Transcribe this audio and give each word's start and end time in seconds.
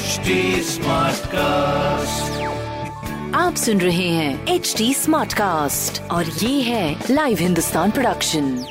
HD 0.00 0.34
Smartcast. 0.64 2.32
आप 3.34 3.54
सुन 3.56 3.80
रहे 3.80 4.08
हैं 4.08 4.46
एच 4.48 4.74
डी 4.78 4.94
स्मार्ट 4.94 5.32
कास्ट 5.32 6.02
और 6.02 6.24
ये 6.24 6.60
है 6.62 7.00
लाइव 7.10 7.38
हिंदुस्तान 7.38 7.90
प्रोडक्शन 7.90 8.64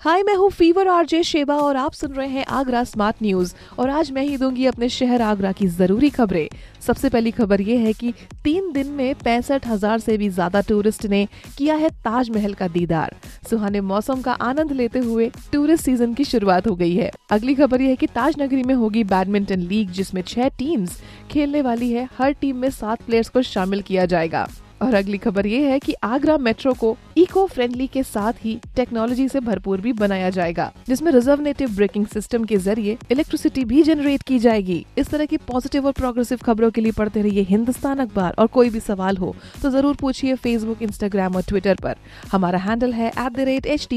हाय 0.00 0.22
मैं 0.22 0.34
हूँ 0.34 0.50
फीवर 0.50 0.88
आरजे 0.88 1.22
शेबा 1.22 1.56
और 1.56 1.76
आप 1.76 1.92
सुन 1.92 2.12
रहे 2.12 2.28
हैं 2.28 2.44
आगरा 2.44 2.84
स्मार्ट 2.84 3.16
न्यूज़ 3.22 3.54
और 3.78 3.90
आज 3.90 4.10
मैं 4.10 4.22
ही 4.22 4.36
दूँगी 4.36 4.66
अपने 4.66 4.88
शहर 4.88 5.22
आगरा 5.22 5.52
की 5.52 5.66
ज़रूरी 5.66 6.10
खबरें। 6.10 6.48
सबसे 6.80 7.08
पहली 7.08 7.30
खबर 7.30 7.60
ये 7.60 7.76
है 7.76 7.92
कि 7.92 8.12
तीन 8.44 8.72
दिन 8.72 8.86
में 8.86 9.14
पैंसठ 9.14 9.66
हज़ार 9.66 9.98
से 9.98 10.16
भी 10.16 10.28
ज़्यादा 10.28 10.60
टूरिस्ट 10.60 11.06
ने 11.06 11.28
किया 11.58 11.74
है 11.74 11.88
ताजमहल 11.88 12.54
का 12.54 12.68
दीदार। 12.68 13.14
सुहाने 13.52 13.80
मौसम 13.82 14.20
का 14.22 14.32
आनंद 14.42 14.72
लेते 14.72 14.98
हुए 14.98 15.30
टूरिस्ट 15.52 15.84
सीज़न 15.84 16.14
की 16.14 16.24
शुरुआत 16.24 16.66
हो 16.68 16.74
गई 16.76 16.94
है। 16.94 17.10
अगली 17.30 17.54
खबर 17.54 17.82
यह 17.82 17.88
है 17.88 17.96
कि 17.96 18.06
ताज 18.14 18.40
नगरी 18.40 18.62
में 18.62 18.74
होगी 18.74 19.04
बैडमिंटन 19.04 19.60
लीग 19.62 19.90
जिसमें 19.90 20.22
छह 20.22 20.48
टीम्स 20.58 21.00
खेलने 21.30 21.62
वाली 21.62 21.90
है। 21.92 22.08
हर 22.18 22.32
टीम 22.32 22.56
में 22.56 22.68
सात 22.70 23.02
प्लेयर्स 23.02 23.28
को 23.28 23.42
शामिल 23.44 23.82
किया 23.82 24.04
जाएगा। 24.06 24.48
और 24.82 24.94
अगली 24.94 25.18
खबर 25.18 25.46
ये 25.46 25.70
है 25.70 25.78
कि 25.78 25.94
आगरा 26.04 26.36
मेट्रो 26.38 26.72
को 26.74 26.96
इको 27.16 27.46
फ्रेंडली 27.46 27.86
के 27.86 28.02
साथ 28.02 28.44
ही 28.44 28.58
टेक्नोलॉजी 28.76 29.28
से 29.28 29.40
भरपूर 29.40 29.80
भी 29.80 29.92
बनाया 29.94 30.30
जाएगा, 30.30 30.70
जिसमें 30.88 31.10
रिजर्वनेटिव 31.12 31.74
ब्रेकिंग 31.76 32.06
सिस्टम 32.06 32.44
के 32.44 32.56
ज़रिए 32.58 32.96
इलेक्ट्रिसिटी 33.10 33.64
भी 33.64 33.82
जनरेट 33.82 34.22
की 34.22 34.38
जाएगी। 34.38 34.84
इस 34.98 35.10
तरह 35.10 35.26
की 35.26 35.36
पॉजिटिव 35.46 35.86
और 35.86 35.92
प्रोग्रेसिव 35.92 36.38
खबरों 36.44 36.70
के 36.70 36.80
लिए 36.80 36.92
पढ़ते 36.92 37.22
रहिए 37.22 37.42
हिंदुस्तान 37.44 37.98
अखबार। 37.98 38.34
और 38.38 38.46
कोई 38.48 38.70
भी 38.70 38.80
सवाल 38.80 39.16
हो 39.16 39.34
तो 39.62 39.70
ज़रूर 39.70 39.96
पूछिए 39.96 40.34
फेसबुक 40.36 40.82
इंस्टाग्राम 40.82 41.36
और 41.36 41.42
ट्विटर 41.48 41.76
पर। 41.82 41.96
हमारा 42.32 42.58
हैंडल 42.60 42.92
है 42.92 43.12
एट 43.18 43.90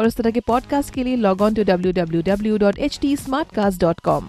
और 0.00 0.06
इस 0.06 0.16
तरह 0.16 0.30
के 0.30 0.40
पॉडकास्ट 0.40 0.94
के 0.94 1.04
लिए 1.04 1.16
log 1.18 1.42
on 1.42 1.54
to 1.54 1.64
W 1.64 1.92
W 1.94 2.22
W 2.24 2.58
dot 2.58 2.78
H 2.78 2.98
T 3.02 3.16
Smartcast 3.54 3.80
dot 3.80 4.00
com 4.00 4.28